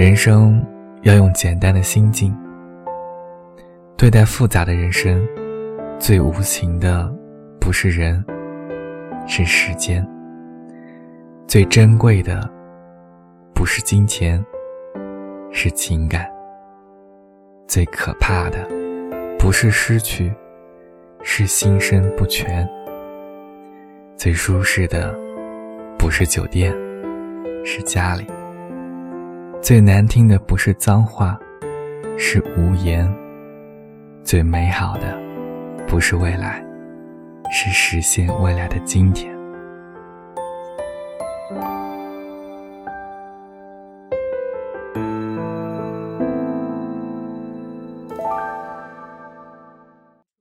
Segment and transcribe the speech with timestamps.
[0.00, 0.58] 人生
[1.02, 2.34] 要用简单的心境
[3.98, 5.22] 对待复杂的人生。
[5.98, 7.14] 最无情的
[7.60, 8.24] 不是人，
[9.26, 10.02] 是时间；
[11.46, 12.50] 最珍贵的
[13.54, 14.42] 不是金钱，
[15.52, 16.24] 是情感；
[17.66, 18.66] 最可怕的
[19.38, 20.32] 不是失去，
[21.22, 22.66] 是心身不全；
[24.16, 25.14] 最舒适的
[25.98, 26.74] 不是酒店，
[27.66, 28.24] 是家里；
[29.62, 31.38] 最难听的不是脏话
[32.16, 33.10] 是无言。
[34.24, 35.18] 最美好的
[35.86, 36.64] 不是未来
[37.50, 39.30] 是实现未来的今天。